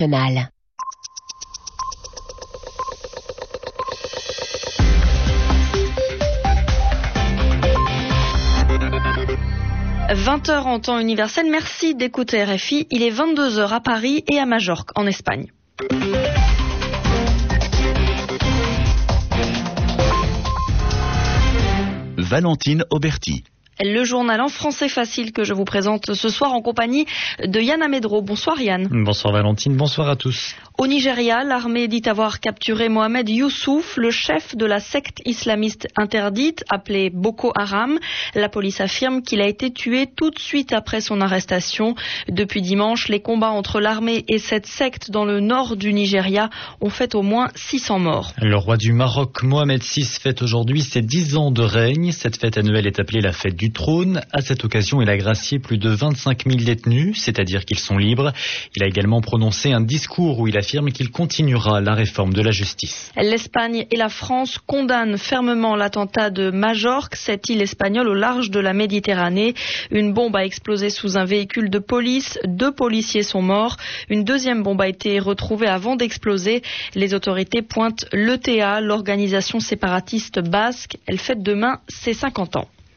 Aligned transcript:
nationale. 0.00 0.50
«20h 10.12 10.62
en 10.64 10.80
temps 10.80 10.98
universel. 10.98 11.46
Merci 11.50 11.94
d'écouter 11.94 12.42
RFI. 12.42 12.86
Il 12.90 13.02
est 13.02 13.10
22h 13.10 13.68
à 13.72 13.80
Paris 13.80 14.24
et 14.28 14.38
à 14.38 14.46
Majorque, 14.46 14.90
en 14.96 15.06
Espagne. 15.06 15.46
Valentine 22.18 22.84
Auberti 22.90 23.44
le 23.82 24.04
journal 24.04 24.40
en 24.40 24.48
français 24.48 24.88
facile 24.88 25.32
que 25.32 25.44
je 25.44 25.54
vous 25.54 25.64
présente 25.64 26.14
ce 26.14 26.28
soir 26.28 26.52
en 26.52 26.62
compagnie 26.62 27.06
de 27.44 27.60
Yann 27.60 27.82
Amedro. 27.82 28.22
Bonsoir 28.22 28.60
Yann. 28.60 28.88
Bonsoir 28.90 29.32
Valentine, 29.32 29.76
bonsoir 29.76 30.08
à 30.08 30.16
tous. 30.16 30.54
Au 30.78 30.86
Nigeria, 30.86 31.44
l'armée 31.44 31.88
dit 31.88 32.02
avoir 32.06 32.40
capturé 32.40 32.88
Mohamed 32.88 33.28
Youssouf, 33.28 33.96
le 33.96 34.10
chef 34.10 34.56
de 34.56 34.64
la 34.64 34.80
secte 34.80 35.20
islamiste 35.26 35.88
interdite 35.96 36.64
appelée 36.70 37.10
Boko 37.10 37.52
Haram. 37.54 37.98
La 38.34 38.48
police 38.48 38.80
affirme 38.80 39.22
qu'il 39.22 39.40
a 39.42 39.46
été 39.46 39.72
tué 39.72 40.06
tout 40.06 40.30
de 40.30 40.38
suite 40.38 40.72
après 40.72 41.00
son 41.00 41.20
arrestation. 41.20 41.94
Depuis 42.28 42.62
dimanche, 42.62 43.08
les 43.08 43.20
combats 43.20 43.50
entre 43.50 43.80
l'armée 43.80 44.24
et 44.28 44.38
cette 44.38 44.66
secte 44.66 45.10
dans 45.10 45.24
le 45.24 45.40
nord 45.40 45.76
du 45.76 45.92
Nigeria 45.92 46.48
ont 46.80 46.90
fait 46.90 47.14
au 47.14 47.22
moins 47.22 47.48
600 47.56 47.98
morts. 47.98 48.32
Le 48.40 48.56
roi 48.56 48.76
du 48.76 48.92
Maroc, 48.92 49.42
Mohamed 49.42 49.82
VI, 49.82 50.04
fête 50.04 50.42
aujourd'hui 50.42 50.82
ses 50.82 51.02
10 51.02 51.36
ans 51.36 51.50
de 51.50 51.62
règne. 51.62 52.12
Cette 52.12 52.40
fête 52.40 52.56
annuelle 52.56 52.86
est 52.86 53.00
appelée 53.00 53.20
la 53.20 53.32
fête 53.32 53.56
du 53.56 53.69
trône. 53.72 54.20
À 54.32 54.40
cette 54.40 54.64
occasion, 54.64 55.02
il 55.02 55.08
a 55.08 55.16
gracié 55.16 55.58
plus 55.58 55.78
de 55.78 55.90
25 55.90 56.44
000 56.46 56.58
détenus, 56.58 57.20
c'est-à-dire 57.20 57.64
qu'ils 57.64 57.78
sont 57.78 57.98
libres. 57.98 58.32
Il 58.76 58.82
a 58.82 58.86
également 58.86 59.20
prononcé 59.20 59.72
un 59.72 59.80
discours 59.80 60.38
où 60.38 60.48
il 60.48 60.56
affirme 60.56 60.90
qu'il 60.90 61.10
continuera 61.10 61.80
la 61.80 61.94
réforme 61.94 62.32
de 62.32 62.42
la 62.42 62.50
justice. 62.50 63.12
L'Espagne 63.16 63.86
et 63.90 63.96
la 63.96 64.08
France 64.08 64.58
condamnent 64.66 65.18
fermement 65.18 65.76
l'attentat 65.76 66.30
de 66.30 66.50
Majorque, 66.50 67.16
cette 67.16 67.48
île 67.48 67.62
espagnole 67.62 68.08
au 68.08 68.14
large 68.14 68.50
de 68.50 68.60
la 68.60 68.72
Méditerranée. 68.72 69.54
Une 69.90 70.12
bombe 70.12 70.36
a 70.36 70.44
explosé 70.44 70.90
sous 70.90 71.16
un 71.16 71.24
véhicule 71.24 71.70
de 71.70 71.78
police. 71.78 72.38
Deux 72.46 72.72
policiers 72.72 73.22
sont 73.22 73.42
morts. 73.42 73.76
Une 74.08 74.24
deuxième 74.24 74.62
bombe 74.62 74.80
a 74.80 74.88
été 74.88 75.18
retrouvée 75.18 75.68
avant 75.68 75.96
d'exploser. 75.96 76.62
Les 76.94 77.14
autorités 77.14 77.62
pointent 77.62 78.06
l'ETA, 78.12 78.80
l'organisation 78.80 79.60
séparatiste 79.60 80.40
basque. 80.40 80.96
Elle 81.06 81.18
fête 81.18 81.42
demain 81.42 81.80
ses 81.88 82.14
50 82.14 82.56
ans. 82.56 82.68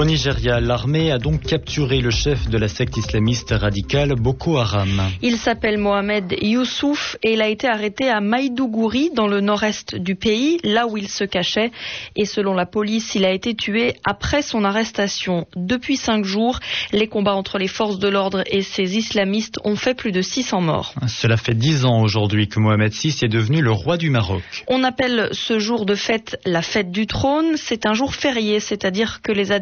Au 0.00 0.04
Nigeria, 0.06 0.60
l'armée 0.60 1.12
a 1.12 1.18
donc 1.18 1.42
capturé 1.42 2.00
le 2.00 2.08
chef 2.08 2.48
de 2.48 2.56
la 2.56 2.68
secte 2.68 2.96
islamiste 2.96 3.50
radicale 3.50 4.14
Boko 4.14 4.56
Haram. 4.56 5.10
Il 5.20 5.36
s'appelle 5.36 5.76
Mohamed 5.76 6.36
Youssouf 6.40 7.18
et 7.22 7.34
il 7.34 7.42
a 7.42 7.48
été 7.48 7.68
arrêté 7.68 8.08
à 8.08 8.22
Maïdougouri, 8.22 9.10
dans 9.14 9.28
le 9.28 9.42
nord-est 9.42 9.96
du 9.96 10.14
pays, 10.14 10.58
là 10.64 10.86
où 10.86 10.96
il 10.96 11.06
se 11.06 11.24
cachait. 11.24 11.70
Et 12.16 12.24
selon 12.24 12.54
la 12.54 12.64
police, 12.64 13.14
il 13.14 13.26
a 13.26 13.30
été 13.30 13.54
tué 13.54 13.92
après 14.02 14.40
son 14.40 14.64
arrestation. 14.64 15.46
Depuis 15.54 15.98
cinq 15.98 16.24
jours, 16.24 16.60
les 16.92 17.06
combats 17.06 17.34
entre 17.34 17.58
les 17.58 17.68
forces 17.68 17.98
de 17.98 18.08
l'ordre 18.08 18.42
et 18.46 18.62
ces 18.62 18.96
islamistes 18.96 19.58
ont 19.64 19.76
fait 19.76 19.92
plus 19.92 20.12
de 20.12 20.22
600 20.22 20.62
morts. 20.62 20.94
Cela 21.08 21.36
fait 21.36 21.52
dix 21.52 21.84
ans 21.84 22.00
aujourd'hui 22.00 22.48
que 22.48 22.58
Mohamed 22.58 22.90
VI 22.90 23.14
est 23.20 23.28
devenu 23.28 23.60
le 23.60 23.72
roi 23.72 23.98
du 23.98 24.08
Maroc. 24.08 24.64
On 24.66 24.82
appelle 24.82 25.28
ce 25.32 25.58
jour 25.58 25.84
de 25.84 25.94
fête 25.94 26.40
la 26.46 26.62
fête 26.62 26.90
du 26.90 27.06
trône. 27.06 27.56
C'est 27.56 27.84
un 27.84 27.92
jour 27.92 28.14
férié, 28.14 28.60
c'est-à-dire 28.60 29.20
que 29.20 29.32
les 29.32 29.52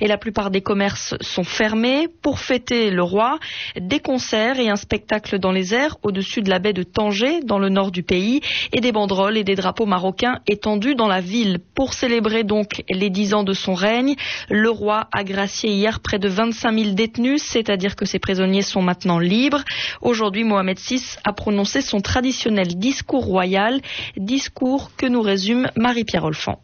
et 0.00 0.06
la 0.06 0.18
plupart 0.18 0.50
des 0.50 0.60
commerces 0.60 1.14
sont 1.20 1.44
fermés 1.44 2.08
pour 2.22 2.38
fêter 2.38 2.90
le 2.90 3.02
roi. 3.02 3.38
Des 3.76 4.00
concerts 4.00 4.58
et 4.58 4.68
un 4.68 4.76
spectacle 4.76 5.38
dans 5.38 5.52
les 5.52 5.74
airs 5.74 5.96
au-dessus 6.02 6.42
de 6.42 6.50
la 6.50 6.58
baie 6.58 6.72
de 6.72 6.82
Tanger, 6.82 7.40
dans 7.42 7.58
le 7.58 7.68
nord 7.68 7.90
du 7.90 8.02
pays, 8.02 8.40
et 8.72 8.80
des 8.80 8.92
banderoles 8.92 9.36
et 9.36 9.44
des 9.44 9.54
drapeaux 9.54 9.86
marocains 9.86 10.40
étendus 10.46 10.94
dans 10.94 11.08
la 11.08 11.20
ville. 11.20 11.58
Pour 11.74 11.94
célébrer 11.94 12.44
donc 12.44 12.82
les 12.88 13.10
dix 13.10 13.34
ans 13.34 13.44
de 13.44 13.52
son 13.52 13.74
règne, 13.74 14.14
le 14.48 14.70
roi 14.70 15.08
a 15.12 15.24
gracié 15.24 15.70
hier 15.70 16.00
près 16.00 16.18
de 16.18 16.28
25 16.28 16.78
000 16.78 16.94
détenus, 16.94 17.42
c'est-à-dire 17.42 17.96
que 17.96 18.04
ces 18.04 18.18
prisonniers 18.18 18.62
sont 18.62 18.82
maintenant 18.82 19.18
libres. 19.18 19.62
Aujourd'hui, 20.00 20.44
Mohamed 20.44 20.78
VI 20.78 21.02
a 21.24 21.32
prononcé 21.32 21.80
son 21.80 22.00
traditionnel 22.00 22.78
discours 22.78 23.24
royal, 23.24 23.80
discours 24.16 24.90
que 24.96 25.06
nous 25.06 25.22
résume 25.22 25.68
Marie-Pierre 25.76 26.24
Olfan. 26.24 26.60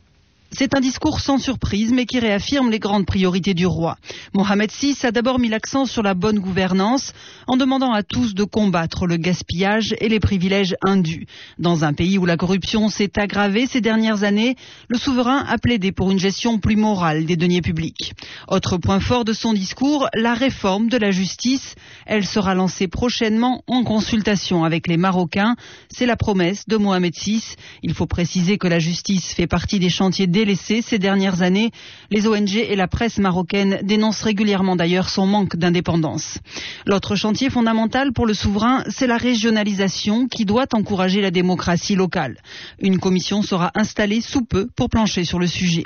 C'est 0.53 0.75
un 0.75 0.81
discours 0.81 1.21
sans 1.21 1.39
surprise, 1.39 1.93
mais 1.93 2.07
qui 2.07 2.19
réaffirme 2.19 2.71
les 2.71 2.81
grandes 2.81 3.07
priorités 3.07 3.55
du 3.55 3.67
roi. 3.67 3.97
Mohamed 4.35 4.71
VI 4.73 4.97
a 5.05 5.13
d'abord 5.13 5.39
mis 5.39 5.49
l'accent 5.49 5.87
sur 5.87 6.03
la 6.03 6.15
bonne 6.15 6.41
gouvernance, 6.41 7.13
en 7.47 7.57
demandant 7.57 7.93
à 7.93 8.03
tous 8.03 8.35
de 8.35 8.43
combattre 8.43 9.07
le 9.07 9.17
gaspillage 9.17 9.95
et 10.01 10.09
les 10.09 10.19
privilèges 10.19 10.75
indus. 10.83 11.27
Dans 11.59 11.85
un 11.85 11.93
pays 11.93 12.19
où 12.19 12.27
la 12.27 12.37
corruption 12.37 12.89
s'est 12.89 13.13
aggravée 13.17 13.67
ces 13.67 13.81
dernières 13.81 14.25
années, 14.25 14.57
le 14.89 14.99
souverain 14.99 15.45
a 15.49 15.57
plaidé 15.57 15.93
pour 15.93 16.11
une 16.11 16.19
gestion 16.19 16.59
plus 16.59 16.77
morale 16.77 17.27
des 17.27 17.37
deniers 17.37 17.63
publics. 17.63 18.13
Autre 18.49 18.77
point 18.77 19.01
fort 19.01 19.25
de 19.25 19.33
son 19.33 19.53
discours, 19.53 20.09
la 20.15 20.35
réforme 20.35 20.89
de 20.89 20.97
la 20.97 21.13
justice. 21.13 21.77
Elle 22.07 22.27
sera 22.27 22.57
lancée 22.57 22.89
prochainement 22.89 23.63
en 23.69 23.85
consultation 23.85 24.65
avec 24.65 24.89
les 24.89 24.97
Marocains. 24.97 25.55
C'est 25.89 26.07
la 26.07 26.17
promesse 26.17 26.67
de 26.67 26.77
Mohamed 26.77 27.15
VI. 27.15 27.55
Il 27.85 27.95
faut 27.95 28.07
préciser 28.07 28.59
que 28.59 28.67
la 28.67 28.81
justice 28.81 29.33
fait 29.33 29.47
partie 29.47 29.79
des 29.79 29.91
chantiers 29.91 30.27
délaissé 30.41 30.81
ces 30.81 30.99
dernières 30.99 31.43
années. 31.43 31.71
Les 32.11 32.27
ONG 32.27 32.57
et 32.57 32.75
la 32.75 32.89
presse 32.89 33.19
marocaine 33.19 33.81
dénoncent 33.83 34.23
régulièrement 34.23 34.75
d'ailleurs 34.75 35.11
son 35.11 35.27
manque 35.27 35.57
d'indépendance. 35.57 36.39
L'autre 36.87 37.15
chantier 37.15 37.51
fondamental 37.51 38.15
pour 38.15 38.25
le 38.25 38.33
souverain, 38.33 38.83
c'est 38.89 39.07
la 39.07 39.19
régionalisation 39.19 40.29
qui 40.29 40.47
doit 40.47 40.65
encourager 40.73 41.21
la 41.21 41.31
démocratie 41.31 41.95
locale. 41.95 42.39
Une 42.81 42.99
commission 42.99 43.43
sera 43.43 43.71
installée 43.75 44.23
sous 44.23 44.43
peu 44.43 44.67
pour 44.77 44.89
plancher 44.89 45.25
sur 45.25 45.39
le 45.39 45.47
sujet. 45.47 45.85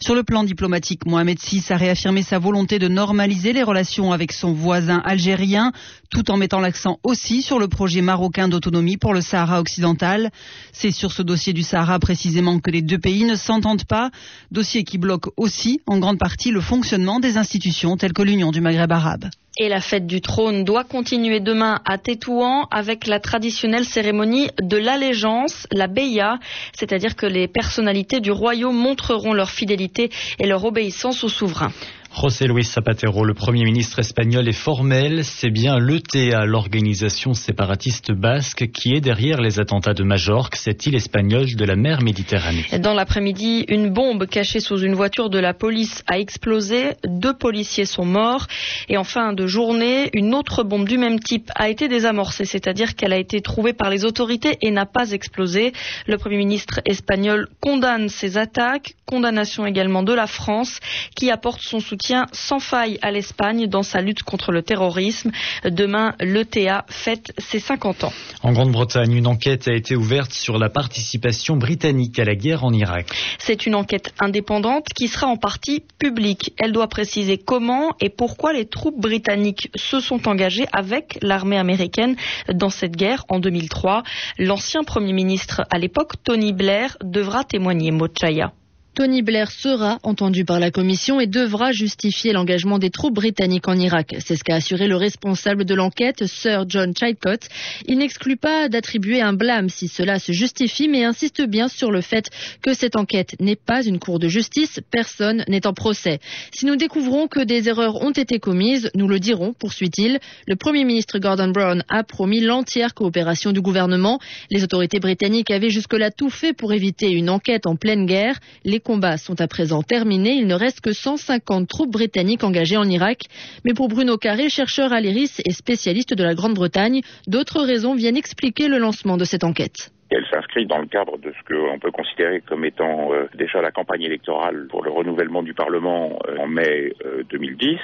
Sur 0.00 0.14
le 0.14 0.22
plan 0.22 0.44
diplomatique, 0.44 1.04
Mohamed 1.04 1.38
VI 1.40 1.64
a 1.70 1.76
réaffirmé 1.76 2.22
sa 2.22 2.38
volonté 2.38 2.78
de 2.78 2.86
normaliser 2.86 3.52
les 3.52 3.64
relations 3.64 4.12
avec 4.12 4.30
son 4.30 4.52
voisin 4.52 5.02
algérien, 5.04 5.72
tout 6.10 6.30
en 6.30 6.36
mettant 6.36 6.60
l'accent 6.60 6.98
aussi 7.02 7.42
sur 7.42 7.58
le 7.58 7.68
projet 7.68 8.00
marocain 8.00 8.48
d'autonomie 8.48 8.96
pour 8.96 9.14
le 9.14 9.20
Sahara 9.20 9.60
occidental. 9.60 10.30
C'est 10.72 10.90
sur 10.90 11.12
ce 11.12 11.22
dossier 11.22 11.52
du 11.52 11.62
Sahara 11.62 11.98
précisément 11.98 12.58
que 12.60 12.70
les 12.70 12.82
deux 12.82 12.98
pays 12.98 13.24
ne 13.24 13.34
s'entendent 13.34 13.84
pas 13.84 14.10
dossier 14.50 14.84
qui 14.84 14.98
bloque 14.98 15.26
aussi 15.36 15.80
en 15.86 15.98
grande 15.98 16.18
partie 16.18 16.50
le 16.50 16.60
fonctionnement 16.60 17.20
des 17.20 17.36
institutions 17.36 17.96
telles 17.96 18.12
que 18.12 18.22
l'Union 18.22 18.50
du 18.50 18.60
Maghreb 18.60 18.92
arabe. 18.92 19.26
Et 19.58 19.70
la 19.70 19.80
fête 19.80 20.06
du 20.06 20.20
trône 20.20 20.64
doit 20.64 20.84
continuer 20.84 21.40
demain 21.40 21.80
à 21.86 21.96
Tétouan 21.96 22.68
avec 22.70 23.06
la 23.06 23.20
traditionnelle 23.20 23.86
cérémonie 23.86 24.50
de 24.60 24.76
l'allégeance, 24.76 25.66
la 25.72 25.86
Beya, 25.86 26.38
c'est-à-dire 26.74 27.16
que 27.16 27.24
les 27.24 27.48
personnalités 27.48 28.20
du 28.20 28.30
royaume 28.30 28.76
montreront 28.76 29.32
leur 29.32 29.50
fidélité 29.50 30.10
et 30.38 30.46
leur 30.46 30.66
obéissance 30.66 31.24
au 31.24 31.28
souverain. 31.28 31.72
José 32.18 32.46
Luis 32.46 32.64
Zapatero, 32.64 33.24
le 33.24 33.34
Premier 33.34 33.64
ministre 33.64 33.98
espagnol, 33.98 34.48
est 34.48 34.52
formel. 34.52 35.22
C'est 35.22 35.50
bien 35.50 35.78
l'ETA, 35.78 36.46
l'organisation 36.46 37.34
séparatiste 37.34 38.10
basque, 38.10 38.70
qui 38.72 38.94
est 38.94 39.02
derrière 39.02 39.38
les 39.38 39.60
attentats 39.60 39.92
de 39.92 40.02
Majorque, 40.02 40.56
cette 40.56 40.86
île 40.86 40.94
espagnole 40.94 41.54
de 41.54 41.64
la 41.66 41.76
mer 41.76 42.00
Méditerranée. 42.00 42.64
Dans 42.78 42.94
l'après-midi, 42.94 43.66
une 43.68 43.90
bombe 43.90 44.26
cachée 44.26 44.60
sous 44.60 44.78
une 44.78 44.94
voiture 44.94 45.28
de 45.28 45.38
la 45.38 45.52
police 45.52 46.04
a 46.06 46.18
explosé. 46.18 46.94
Deux 47.06 47.34
policiers 47.34 47.84
sont 47.84 48.06
morts. 48.06 48.46
Et 48.88 48.96
en 48.96 49.04
fin 49.04 49.34
de 49.34 49.45
journée, 49.46 50.10
une 50.12 50.34
autre 50.34 50.62
bombe 50.62 50.88
du 50.88 50.98
même 50.98 51.20
type 51.20 51.50
a 51.54 51.68
été 51.68 51.88
désamorcée, 51.88 52.44
c'est-à-dire 52.44 52.94
qu'elle 52.94 53.12
a 53.12 53.18
été 53.18 53.40
trouvée 53.40 53.72
par 53.72 53.90
les 53.90 54.04
autorités 54.04 54.58
et 54.62 54.70
n'a 54.70 54.86
pas 54.86 55.10
explosé. 55.12 55.72
Le 56.06 56.18
Premier 56.18 56.36
ministre 56.36 56.80
espagnol 56.84 57.48
condamne 57.60 58.08
ces 58.08 58.38
attaques, 58.38 58.94
condamnation 59.04 59.66
également 59.66 60.02
de 60.02 60.12
la 60.12 60.26
France, 60.26 60.80
qui 61.14 61.30
apporte 61.30 61.60
son 61.62 61.80
soutien 61.80 62.26
sans 62.32 62.58
faille 62.58 62.98
à 63.02 63.10
l'Espagne 63.10 63.66
dans 63.66 63.82
sa 63.82 64.00
lutte 64.00 64.22
contre 64.22 64.52
le 64.52 64.62
terrorisme. 64.62 65.30
Demain, 65.64 66.14
l'ETA 66.20 66.84
fête 66.88 67.32
ses 67.38 67.60
50 67.60 68.04
ans. 68.04 68.12
En 68.42 68.52
Grande-Bretagne, 68.52 69.12
une 69.12 69.26
enquête 69.26 69.68
a 69.68 69.74
été 69.74 69.96
ouverte 69.96 70.32
sur 70.32 70.58
la 70.58 70.68
participation 70.68 71.56
britannique 71.56 72.18
à 72.18 72.24
la 72.24 72.34
guerre 72.34 72.64
en 72.64 72.72
Irak. 72.72 73.08
C'est 73.38 73.66
une 73.66 73.74
enquête 73.74 74.12
indépendante 74.20 74.86
qui 74.94 75.08
sera 75.08 75.26
en 75.26 75.36
partie 75.36 75.84
publique. 75.98 76.52
Elle 76.58 76.72
doit 76.72 76.88
préciser 76.88 77.38
comment 77.38 77.94
et 78.00 78.10
pourquoi 78.10 78.52
les 78.52 78.66
troupes 78.66 79.00
britanniques 79.00 79.35
se 79.74 80.00
sont 80.00 80.28
engagées 80.28 80.66
avec 80.72 81.18
l'armée 81.22 81.58
américaine 81.58 82.16
dans 82.52 82.70
cette 82.70 82.96
guerre 82.96 83.24
en 83.28 83.38
2003. 83.38 84.02
L'ancien 84.38 84.84
Premier 84.84 85.12
ministre 85.12 85.62
à 85.70 85.78
l'époque, 85.78 86.14
Tony 86.24 86.52
Blair, 86.52 86.96
devra 87.02 87.44
témoigner 87.44 87.90
Mochaya. 87.90 88.52
Tony 88.96 89.20
Blair 89.20 89.50
sera 89.50 89.98
entendu 90.04 90.46
par 90.46 90.58
la 90.58 90.70
commission 90.70 91.20
et 91.20 91.26
devra 91.26 91.70
justifier 91.70 92.32
l'engagement 92.32 92.78
des 92.78 92.88
troupes 92.88 93.12
britanniques 93.12 93.68
en 93.68 93.76
Irak. 93.76 94.16
C'est 94.20 94.36
ce 94.36 94.42
qu'a 94.42 94.54
assuré 94.54 94.88
le 94.88 94.96
responsable 94.96 95.66
de 95.66 95.74
l'enquête, 95.74 96.24
Sir 96.24 96.64
John 96.66 96.94
Chilcott. 96.96 97.46
Il 97.86 97.98
n'exclut 97.98 98.38
pas 98.38 98.70
d'attribuer 98.70 99.20
un 99.20 99.34
blâme 99.34 99.68
si 99.68 99.88
cela 99.88 100.18
se 100.18 100.32
justifie, 100.32 100.88
mais 100.88 101.04
insiste 101.04 101.42
bien 101.42 101.68
sur 101.68 101.90
le 101.90 102.00
fait 102.00 102.30
que 102.62 102.72
cette 102.72 102.96
enquête 102.96 103.36
n'est 103.38 103.54
pas 103.54 103.84
une 103.84 103.98
cour 103.98 104.18
de 104.18 104.28
justice. 104.28 104.80
Personne 104.90 105.44
n'est 105.46 105.66
en 105.66 105.74
procès. 105.74 106.18
Si 106.54 106.64
nous 106.64 106.76
découvrons 106.76 107.28
que 107.28 107.40
des 107.40 107.68
erreurs 107.68 108.00
ont 108.00 108.12
été 108.12 108.38
commises, 108.38 108.90
nous 108.94 109.08
le 109.08 109.20
dirons, 109.20 109.52
poursuit-il. 109.52 110.20
Le 110.46 110.56
Premier 110.56 110.84
ministre 110.84 111.18
Gordon 111.18 111.48
Brown 111.48 111.84
a 111.90 112.02
promis 112.02 112.40
l'entière 112.40 112.94
coopération 112.94 113.52
du 113.52 113.60
gouvernement. 113.60 114.20
Les 114.50 114.64
autorités 114.64 115.00
britanniques 115.00 115.50
avaient 115.50 115.68
jusque-là 115.68 116.10
tout 116.10 116.30
fait 116.30 116.54
pour 116.54 116.72
éviter 116.72 117.10
une 117.10 117.28
enquête 117.28 117.66
en 117.66 117.76
pleine 117.76 118.06
guerre. 118.06 118.40
Combats 118.86 119.18
sont 119.18 119.40
à 119.40 119.48
présent 119.48 119.82
terminés. 119.82 120.34
Il 120.34 120.46
ne 120.46 120.54
reste 120.54 120.80
que 120.80 120.92
150 120.92 121.68
troupes 121.68 121.90
britanniques 121.90 122.44
engagées 122.44 122.76
en 122.76 122.88
Irak. 122.88 123.24
Mais 123.64 123.74
pour 123.74 123.88
Bruno 123.88 124.16
Carré, 124.16 124.48
chercheur 124.48 124.92
à 124.92 125.00
l'IRIS 125.00 125.42
et 125.44 125.50
spécialiste 125.50 126.14
de 126.14 126.22
la 126.22 126.34
Grande-Bretagne, 126.34 127.00
d'autres 127.26 127.62
raisons 127.62 127.96
viennent 127.96 128.16
expliquer 128.16 128.68
le 128.68 128.78
lancement 128.78 129.16
de 129.16 129.24
cette 129.24 129.42
enquête. 129.42 129.90
Elle 130.10 130.24
s'inscrit 130.32 130.66
dans 130.66 130.78
le 130.78 130.86
cadre 130.86 131.18
de 131.18 131.32
ce 131.32 131.52
qu'on 131.52 131.78
peut 131.78 131.90
considérer 131.90 132.40
comme 132.40 132.64
étant 132.64 133.12
euh, 133.12 133.28
déjà 133.34 133.60
la 133.60 133.72
campagne 133.72 134.02
électorale 134.02 134.66
pour 134.70 134.84
le 134.84 134.90
renouvellement 134.90 135.42
du 135.42 135.52
Parlement 135.52 136.18
euh, 136.28 136.38
en 136.38 136.46
mai 136.46 136.92
2010. 137.30 137.74
Euh, 137.74 137.76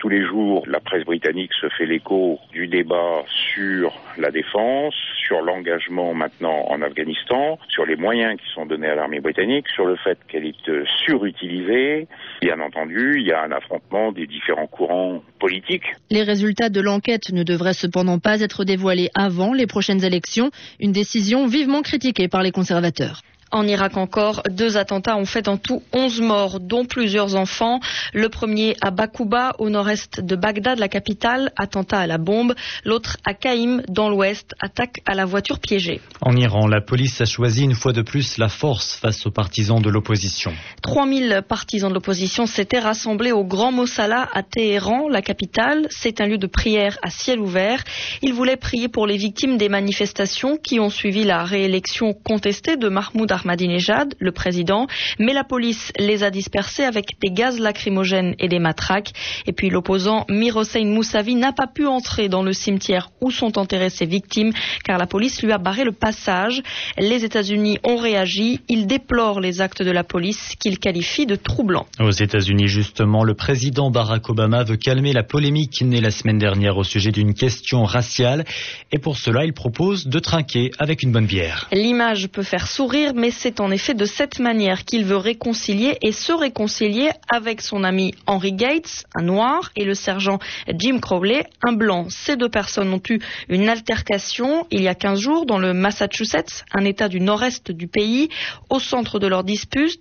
Tous 0.00 0.08
les 0.08 0.24
jours, 0.24 0.64
la 0.66 0.80
presse 0.80 1.04
britannique 1.04 1.52
se 1.60 1.68
fait 1.68 1.84
l'écho 1.84 2.38
du 2.52 2.68
débat 2.68 3.22
sur 3.26 3.92
la 4.16 4.30
défense, 4.30 4.94
sur 5.26 5.42
l'engagement 5.42 6.14
maintenant 6.14 6.66
en 6.68 6.80
Afghanistan, 6.80 7.58
sur 7.68 7.84
les 7.84 7.96
moyens 7.96 8.40
qui 8.40 8.50
sont 8.54 8.64
donnés 8.64 8.88
à 8.88 8.94
l'armée 8.94 9.20
britannique, 9.20 9.68
sur 9.68 9.84
le 9.84 9.96
fait 9.96 10.18
qu'elle 10.28 10.46
est 10.46 10.86
surutilisée. 11.04 12.08
Bien 12.40 12.60
entendu, 12.60 13.16
il 13.20 13.26
y 13.26 13.32
a 13.32 13.42
un 13.42 13.52
affrontement 13.52 14.12
des 14.12 14.26
différents 14.26 14.66
courants 14.66 15.22
politiques. 15.38 15.84
Les 16.10 16.22
résultats 16.22 16.70
de 16.70 16.80
l'enquête 16.80 17.30
ne 17.32 17.42
devraient 17.42 17.74
cependant 17.74 18.18
pas 18.18 18.40
être 18.40 18.64
dévoilés 18.64 19.10
avant 19.14 19.52
les 19.52 19.66
prochaines 19.66 20.04
élections. 20.04 20.50
Une 20.80 20.92
décision 20.92 21.46
vivement 21.58 21.82
critiquée 21.82 22.28
par 22.28 22.42
les 22.42 22.52
conservateurs. 22.52 23.22
En 23.50 23.66
Irak 23.66 23.96
encore, 23.96 24.42
deux 24.50 24.76
attentats 24.76 25.16
ont 25.16 25.24
fait 25.24 25.48
en 25.48 25.56
tout 25.56 25.82
11 25.94 26.20
morts, 26.20 26.60
dont 26.60 26.84
plusieurs 26.84 27.34
enfants. 27.34 27.80
Le 28.12 28.28
premier 28.28 28.76
à 28.82 28.90
Bakouba, 28.90 29.52
au 29.58 29.70
nord-est 29.70 30.20
de 30.20 30.36
Bagdad, 30.36 30.78
la 30.78 30.88
capitale, 30.88 31.50
attentat 31.56 32.00
à 32.00 32.06
la 32.06 32.18
bombe. 32.18 32.54
L'autre 32.84 33.16
à 33.24 33.32
Kaïm, 33.32 33.82
dans 33.88 34.10
l'ouest, 34.10 34.54
attaque 34.60 35.00
à 35.06 35.14
la 35.14 35.24
voiture 35.24 35.60
piégée. 35.60 36.02
En 36.20 36.36
Iran, 36.36 36.66
la 36.66 36.82
police 36.82 37.22
a 37.22 37.24
choisi 37.24 37.64
une 37.64 37.74
fois 37.74 37.92
de 37.92 38.02
plus 38.02 38.36
la 38.36 38.48
force 38.48 38.96
face 38.96 39.24
aux 39.24 39.30
partisans 39.30 39.80
de 39.80 39.88
l'opposition. 39.88 40.52
3000 40.82 41.42
partisans 41.48 41.88
de 41.88 41.94
l'opposition 41.94 42.44
s'étaient 42.44 42.80
rassemblés 42.80 43.32
au 43.32 43.44
Grand 43.44 43.72
Mossala 43.72 44.28
à 44.34 44.42
Téhéran, 44.42 45.08
la 45.08 45.22
capitale. 45.22 45.86
C'est 45.88 46.20
un 46.20 46.26
lieu 46.26 46.38
de 46.38 46.46
prière 46.46 46.98
à 47.02 47.08
ciel 47.08 47.40
ouvert. 47.40 47.82
Ils 48.20 48.34
voulaient 48.34 48.56
prier 48.56 48.88
pour 48.88 49.06
les 49.06 49.16
victimes 49.16 49.56
des 49.56 49.70
manifestations 49.70 50.58
qui 50.58 50.80
ont 50.80 50.90
suivi 50.90 51.24
la 51.24 51.44
réélection 51.44 52.12
contestée 52.12 52.76
de 52.76 52.88
Mahmoud 52.88 53.37
Ahmadinejad, 53.38 54.14
le 54.18 54.32
président, 54.32 54.86
mais 55.18 55.32
la 55.32 55.44
police 55.44 55.92
les 55.98 56.24
a 56.24 56.30
dispersés 56.30 56.84
avec 56.84 57.18
des 57.20 57.30
gaz 57.30 57.58
lacrymogènes 57.58 58.34
et 58.38 58.48
des 58.48 58.58
matraques. 58.58 59.12
Et 59.46 59.52
puis 59.52 59.70
l'opposant 59.70 60.24
Mir 60.28 60.56
Hossein 60.56 60.84
Moussavi 60.84 61.34
n'a 61.34 61.52
pas 61.52 61.66
pu 61.66 61.86
entrer 61.86 62.28
dans 62.28 62.42
le 62.42 62.52
cimetière 62.52 63.10
où 63.20 63.30
sont 63.30 63.58
enterrées 63.58 63.90
ses 63.90 64.06
victimes 64.06 64.52
car 64.84 64.98
la 64.98 65.06
police 65.06 65.42
lui 65.42 65.52
a 65.52 65.58
barré 65.58 65.84
le 65.84 65.92
passage. 65.92 66.62
Les 66.98 67.24
États-Unis 67.24 67.78
ont 67.84 67.96
réagi. 67.96 68.60
Ils 68.68 68.86
déplorent 68.86 69.40
les 69.40 69.60
actes 69.60 69.82
de 69.82 69.90
la 69.90 70.04
police 70.04 70.54
qu'ils 70.58 70.78
qualifient 70.78 71.26
de 71.26 71.36
troublants. 71.36 71.86
Aux 72.00 72.10
États-Unis, 72.10 72.68
justement, 72.68 73.24
le 73.24 73.34
président 73.34 73.90
Barack 73.90 74.28
Obama 74.28 74.64
veut 74.64 74.76
calmer 74.76 75.12
la 75.12 75.22
polémique 75.22 75.82
née 75.82 76.00
la 76.00 76.10
semaine 76.10 76.38
dernière 76.38 76.76
au 76.76 76.84
sujet 76.84 77.12
d'une 77.12 77.34
question 77.34 77.84
raciale. 77.84 78.44
Et 78.92 78.98
pour 78.98 79.16
cela, 79.18 79.44
il 79.44 79.52
propose 79.52 80.06
de 80.06 80.18
trinquer 80.18 80.70
avec 80.78 81.02
une 81.02 81.12
bonne 81.12 81.26
bière. 81.26 81.68
L'image 81.72 82.28
peut 82.28 82.42
faire 82.42 82.66
sourire, 82.66 83.12
mais 83.14 83.27
c'est 83.30 83.60
en 83.60 83.70
effet 83.70 83.94
de 83.94 84.04
cette 84.04 84.38
manière 84.38 84.84
qu'il 84.84 85.04
veut 85.04 85.16
réconcilier 85.16 85.98
et 86.02 86.12
se 86.12 86.32
réconcilier 86.32 87.10
avec 87.28 87.60
son 87.60 87.84
ami 87.84 88.14
Henry 88.26 88.52
Gates, 88.52 89.04
un 89.14 89.22
noir, 89.22 89.70
et 89.76 89.84
le 89.84 89.94
sergent 89.94 90.38
Jim 90.74 90.98
Crowley, 91.00 91.44
un 91.62 91.72
blanc. 91.72 92.06
Ces 92.08 92.36
deux 92.36 92.48
personnes 92.48 92.92
ont 92.92 93.02
eu 93.08 93.18
une 93.48 93.68
altercation 93.68 94.66
il 94.70 94.82
y 94.82 94.88
a 94.88 94.94
15 94.94 95.20
jours 95.20 95.46
dans 95.46 95.58
le 95.58 95.72
Massachusetts, 95.72 96.64
un 96.72 96.84
état 96.84 97.08
du 97.08 97.20
nord-est 97.20 97.70
du 97.72 97.88
pays. 97.88 98.28
Au 98.70 98.80
centre 98.80 99.18
de 99.18 99.26
leur 99.26 99.44
dispute, 99.44 100.00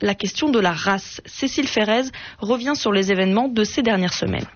la 0.00 0.14
question 0.14 0.50
de 0.50 0.60
la 0.60 0.72
race. 0.72 1.20
Cécile 1.26 1.68
Ferrez 1.68 2.10
revient 2.38 2.74
sur 2.74 2.92
les 2.92 3.10
événements 3.10 3.48
de 3.48 3.64
ces 3.64 3.82
dernières 3.82 4.14
semaines. 4.14 4.46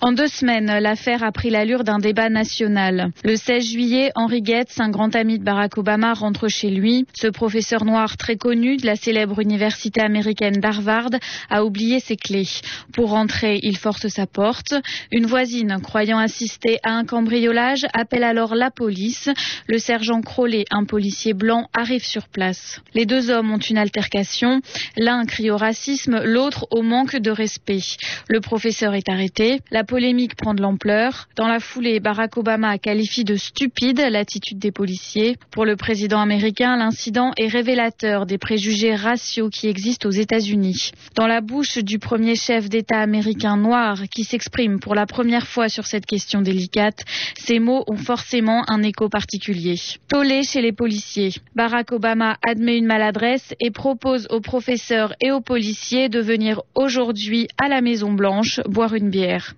En 0.00 0.12
deux 0.12 0.28
semaines, 0.28 0.78
l'affaire 0.78 1.24
a 1.24 1.32
pris 1.32 1.50
l'allure 1.50 1.82
d'un 1.82 1.98
débat 1.98 2.28
national. 2.28 3.10
Le 3.24 3.34
16 3.34 3.64
juillet, 3.64 4.12
Henry 4.14 4.42
Gates, 4.42 4.78
un 4.78 4.90
grand 4.90 5.16
ami 5.16 5.40
de 5.40 5.44
Barack 5.44 5.76
Obama, 5.76 6.14
rentre 6.14 6.46
chez 6.46 6.70
lui. 6.70 7.04
Ce 7.14 7.26
professeur 7.26 7.84
noir 7.84 8.16
très 8.16 8.36
connu 8.36 8.76
de 8.76 8.86
la 8.86 8.94
célèbre 8.94 9.40
université 9.40 10.00
américaine 10.00 10.60
d'Harvard 10.60 11.10
a 11.50 11.64
oublié 11.64 11.98
ses 11.98 12.14
clés. 12.14 12.46
Pour 12.92 13.10
rentrer, 13.10 13.58
il 13.64 13.76
force 13.76 14.06
sa 14.06 14.28
porte. 14.28 14.72
Une 15.10 15.26
voisine, 15.26 15.78
croyant 15.82 16.18
assister 16.18 16.78
à 16.84 16.92
un 16.92 17.04
cambriolage, 17.04 17.84
appelle 17.92 18.22
alors 18.24 18.54
la 18.54 18.70
police. 18.70 19.28
Le 19.66 19.78
sergent 19.78 20.20
Crowley, 20.20 20.64
un 20.70 20.84
policier 20.84 21.34
blanc, 21.34 21.66
arrive 21.76 22.04
sur 22.04 22.28
place. 22.28 22.80
Les 22.94 23.04
deux 23.04 23.30
hommes 23.30 23.50
ont 23.50 23.58
une 23.58 23.78
altercation. 23.78 24.60
L'un 24.96 25.24
crie 25.24 25.50
au 25.50 25.56
racisme, 25.56 26.20
l'autre 26.22 26.68
au 26.70 26.82
manque 26.82 27.16
de 27.16 27.32
respect. 27.32 27.82
Le 28.28 28.40
professeur 28.40 28.94
est 28.94 29.08
arrêté. 29.08 29.58
Polémique 29.88 30.36
prend 30.36 30.52
de 30.54 30.60
l'ampleur. 30.60 31.28
Dans 31.34 31.48
la 31.48 31.60
foulée, 31.60 31.98
Barack 31.98 32.36
Obama 32.36 32.68
a 32.68 32.78
qualifié 32.78 33.24
de 33.24 33.36
stupide 33.36 34.06
l'attitude 34.10 34.58
des 34.58 34.70
policiers. 34.70 35.36
Pour 35.50 35.64
le 35.64 35.76
président 35.76 36.20
américain, 36.20 36.76
l'incident 36.76 37.32
est 37.38 37.48
révélateur 37.48 38.26
des 38.26 38.36
préjugés 38.36 38.94
raciaux 38.94 39.48
qui 39.48 39.66
existent 39.66 40.06
aux 40.06 40.12
États-Unis. 40.12 40.92
Dans 41.14 41.26
la 41.26 41.40
bouche 41.40 41.78
du 41.78 41.98
premier 41.98 42.36
chef 42.36 42.68
d'État 42.68 43.00
américain 43.00 43.56
noir 43.56 44.02
qui 44.14 44.24
s'exprime 44.24 44.78
pour 44.78 44.94
la 44.94 45.06
première 45.06 45.46
fois 45.46 45.70
sur 45.70 45.86
cette 45.86 46.04
question 46.04 46.42
délicate, 46.42 47.02
ces 47.36 47.58
mots 47.58 47.84
ont 47.86 47.96
forcément 47.96 48.64
un 48.68 48.82
écho 48.82 49.08
particulier. 49.08 49.76
Tollé 50.08 50.42
chez 50.42 50.60
les 50.60 50.72
policiers. 50.72 51.32
Barack 51.54 51.92
Obama 51.92 52.36
admet 52.46 52.76
une 52.76 52.86
maladresse 52.86 53.54
et 53.58 53.70
propose 53.70 54.26
aux 54.28 54.42
professeurs 54.42 55.14
et 55.22 55.32
aux 55.32 55.40
policiers 55.40 56.10
de 56.10 56.20
venir 56.20 56.60
aujourd'hui 56.74 57.48
à 57.56 57.68
la 57.68 57.80
Maison 57.80 58.12
Blanche 58.12 58.60
boire 58.66 58.94
une 58.94 59.08
bière. 59.08 59.54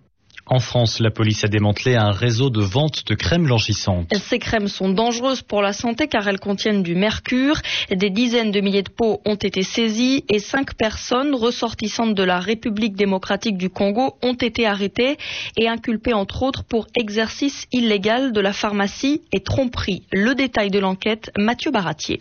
En 0.52 0.58
France, 0.58 0.98
la 0.98 1.12
police 1.12 1.44
a 1.44 1.48
démantelé 1.48 1.94
un 1.94 2.10
réseau 2.10 2.50
de 2.50 2.60
vente 2.60 3.06
de 3.06 3.14
crèmes 3.14 3.44
blanchissantes. 3.44 4.12
Ces 4.28 4.40
crèmes 4.40 4.66
sont 4.66 4.88
dangereuses 4.88 5.42
pour 5.42 5.62
la 5.62 5.72
santé 5.72 6.08
car 6.08 6.26
elles 6.26 6.40
contiennent 6.40 6.82
du 6.82 6.96
mercure. 6.96 7.54
Des 7.88 8.10
dizaines 8.10 8.50
de 8.50 8.60
milliers 8.60 8.82
de 8.82 8.90
pots 8.90 9.20
ont 9.24 9.36
été 9.36 9.62
saisis 9.62 10.24
et 10.28 10.40
cinq 10.40 10.74
personnes 10.74 11.36
ressortissantes 11.36 12.16
de 12.16 12.24
la 12.24 12.40
République 12.40 12.96
démocratique 12.96 13.58
du 13.58 13.70
Congo 13.70 14.16
ont 14.22 14.34
été 14.34 14.66
arrêtées 14.66 15.18
et 15.56 15.68
inculpées 15.68 16.14
entre 16.14 16.42
autres 16.42 16.64
pour 16.64 16.88
exercice 16.96 17.68
illégal 17.70 18.32
de 18.32 18.40
la 18.40 18.52
pharmacie 18.52 19.22
et 19.32 19.44
tromperie. 19.44 20.02
Le 20.10 20.34
détail 20.34 20.70
de 20.70 20.80
l'enquête, 20.80 21.30
Mathieu 21.38 21.70
Baratier. 21.70 22.20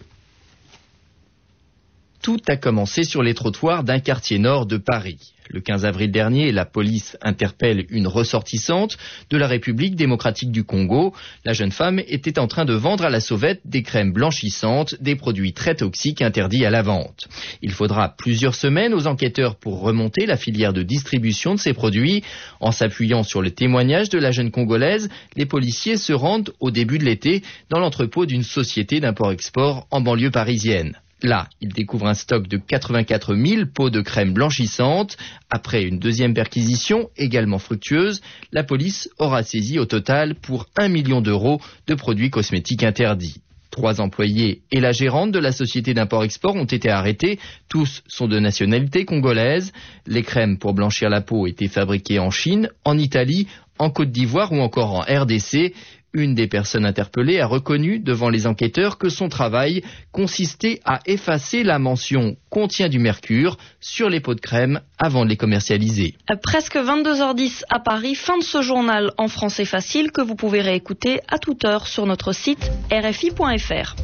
Tout 2.21 2.41
a 2.49 2.57
commencé 2.57 3.03
sur 3.03 3.23
les 3.23 3.33
trottoirs 3.33 3.85
d'un 3.85 3.99
quartier 3.99 4.39
nord 4.39 4.65
de 4.65 4.75
Paris. 4.75 5.33
Le 5.47 5.61
15 5.61 5.85
avril 5.85 6.11
dernier, 6.11 6.51
la 6.51 6.65
police 6.65 7.17
interpelle 7.21 7.85
une 7.89 8.07
ressortissante 8.07 8.97
de 9.29 9.38
la 9.38 9.47
République 9.47 9.95
démocratique 9.95 10.51
du 10.51 10.65
Congo. 10.65 11.13
La 11.45 11.53
jeune 11.53 11.71
femme 11.71 12.01
était 12.07 12.38
en 12.38 12.47
train 12.47 12.65
de 12.65 12.73
vendre 12.73 13.05
à 13.05 13.09
la 13.09 13.21
sauvette 13.21 13.61
des 13.63 13.81
crèmes 13.81 14.11
blanchissantes, 14.11 14.95
des 15.01 15.15
produits 15.15 15.53
très 15.53 15.75
toxiques 15.75 16.21
interdits 16.21 16.65
à 16.65 16.69
la 16.69 16.81
vente. 16.81 17.29
Il 17.61 17.71
faudra 17.71 18.09
plusieurs 18.09 18.53
semaines 18.53 18.93
aux 18.93 19.07
enquêteurs 19.07 19.55
pour 19.55 19.79
remonter 19.79 20.25
la 20.25 20.38
filière 20.38 20.73
de 20.73 20.83
distribution 20.83 21.55
de 21.55 21.59
ces 21.59 21.73
produits. 21.73 22.21
En 22.59 22.71
s'appuyant 22.71 23.23
sur 23.23 23.41
le 23.41 23.51
témoignage 23.51 24.09
de 24.09 24.19
la 24.19 24.31
jeune 24.31 24.51
Congolaise, 24.51 25.09
les 25.38 25.45
policiers 25.45 25.97
se 25.97 26.13
rendent 26.13 26.53
au 26.59 26.69
début 26.69 26.99
de 26.99 27.05
l'été 27.05 27.43
dans 27.69 27.79
l'entrepôt 27.79 28.25
d'une 28.25 28.43
société 28.43 28.99
d'import-export 28.99 29.88
en 29.89 30.01
banlieue 30.01 30.31
parisienne. 30.31 30.99
Là, 31.21 31.49
il 31.59 31.69
découvre 31.69 32.07
un 32.07 32.13
stock 32.13 32.47
de 32.47 32.57
84 32.57 33.35
000 33.35 33.65
pots 33.73 33.89
de 33.89 34.01
crème 34.01 34.33
blanchissante. 34.33 35.17
Après 35.49 35.83
une 35.83 35.99
deuxième 35.99 36.33
perquisition, 36.33 37.09
également 37.17 37.59
fructueuse, 37.59 38.21
la 38.53 38.63
police 38.63 39.09
aura 39.17 39.43
saisi 39.43 39.79
au 39.79 39.85
total 39.85 40.35
pour 40.35 40.67
1 40.77 40.88
million 40.88 41.19
d'euros 41.19 41.59
de 41.88 41.95
produits 41.95 42.29
cosmétiques 42.29 42.83
interdits. 42.83 43.41
Trois 43.69 44.01
employés 44.01 44.61
et 44.71 44.79
la 44.79 44.91
gérante 44.91 45.31
de 45.31 45.39
la 45.39 45.51
société 45.51 45.93
d'import-export 45.93 46.55
ont 46.55 46.65
été 46.65 46.89
arrêtés. 46.89 47.38
Tous 47.67 48.01
sont 48.07 48.27
de 48.27 48.39
nationalité 48.39 49.05
congolaise. 49.05 49.73
Les 50.07 50.23
crèmes 50.23 50.57
pour 50.57 50.73
blanchir 50.73 51.09
la 51.09 51.21
peau 51.21 51.45
étaient 51.45 51.67
fabriquées 51.67 52.19
en 52.19 52.31
Chine, 52.31 52.69
en 52.83 52.97
Italie, 52.97 53.47
en 53.77 53.91
Côte 53.91 54.11
d'Ivoire 54.11 54.51
ou 54.51 54.59
encore 54.59 54.93
en 54.93 55.01
RDC. 55.01 55.73
Une 56.13 56.33
des 56.33 56.47
personnes 56.47 56.85
interpellées 56.85 57.39
a 57.39 57.45
reconnu 57.45 57.99
devant 57.99 58.29
les 58.29 58.47
enquêteurs 58.47 58.97
que 58.97 59.09
son 59.09 59.29
travail 59.29 59.83
consistait 60.11 60.79
à 60.83 60.99
effacer 61.05 61.63
la 61.63 61.77
mention 61.77 62.35
contient 62.49 62.89
du 62.89 62.97
mercure 62.97 63.57
sur 63.79 64.09
les 64.09 64.19
pots 64.19 64.33
de 64.33 64.41
crème 64.41 64.81
avant 64.97 65.23
de 65.23 65.29
les 65.29 65.37
commercialiser. 65.37 66.15
Presque 66.41 66.77
22h10 66.77 67.63
à 67.69 67.79
Paris, 67.79 68.15
fin 68.15 68.37
de 68.37 68.43
ce 68.43 68.61
journal 68.61 69.11
en 69.17 69.27
français 69.27 69.65
facile 69.65 70.11
que 70.11 70.21
vous 70.21 70.35
pouvez 70.35 70.61
réécouter 70.61 71.19
à 71.27 71.37
toute 71.37 71.63
heure 71.63 71.87
sur 71.87 72.05
notre 72.05 72.33
site 72.33 72.71
rfi.fr. 72.91 73.95